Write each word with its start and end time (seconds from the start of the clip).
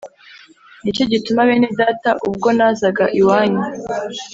Ni 0.81 0.89
Cyo 0.95 1.03
Gituma 1.11 1.47
Bene 1.47 1.67
Data 1.79 2.09
Ubwo 2.27 2.47
Nazaga 2.57 3.05
Iwanyu 3.19 3.63